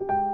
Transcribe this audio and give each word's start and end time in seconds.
you 0.00 0.33